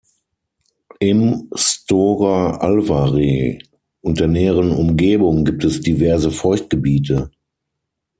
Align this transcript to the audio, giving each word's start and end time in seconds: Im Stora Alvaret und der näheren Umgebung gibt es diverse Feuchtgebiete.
Im 0.97 1.47
Stora 1.53 2.57
Alvaret 2.57 3.69
und 4.01 4.19
der 4.19 4.25
näheren 4.27 4.71
Umgebung 4.71 5.45
gibt 5.45 5.63
es 5.63 5.79
diverse 5.79 6.31
Feuchtgebiete. 6.31 7.29